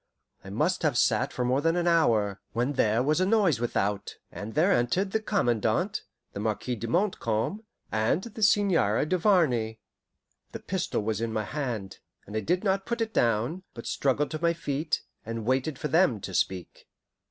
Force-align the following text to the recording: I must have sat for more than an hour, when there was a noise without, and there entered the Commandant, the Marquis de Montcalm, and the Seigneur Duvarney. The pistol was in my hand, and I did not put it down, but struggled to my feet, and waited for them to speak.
I 0.43 0.49
must 0.49 0.81
have 0.81 0.97
sat 0.97 1.31
for 1.31 1.45
more 1.45 1.61
than 1.61 1.75
an 1.75 1.85
hour, 1.85 2.41
when 2.53 2.73
there 2.73 3.03
was 3.03 3.21
a 3.21 3.23
noise 3.27 3.59
without, 3.59 4.15
and 4.31 4.55
there 4.55 4.71
entered 4.71 5.11
the 5.11 5.21
Commandant, 5.21 6.01
the 6.33 6.39
Marquis 6.39 6.75
de 6.75 6.87
Montcalm, 6.87 7.63
and 7.91 8.23
the 8.23 8.41
Seigneur 8.41 9.05
Duvarney. 9.05 9.79
The 10.53 10.59
pistol 10.59 11.03
was 11.03 11.21
in 11.21 11.31
my 11.31 11.43
hand, 11.43 11.99
and 12.25 12.35
I 12.35 12.39
did 12.39 12.63
not 12.63 12.87
put 12.87 12.99
it 12.99 13.13
down, 13.13 13.61
but 13.75 13.85
struggled 13.85 14.31
to 14.31 14.41
my 14.41 14.53
feet, 14.53 15.03
and 15.23 15.45
waited 15.45 15.77
for 15.77 15.87
them 15.87 16.19
to 16.21 16.33
speak. 16.33 16.87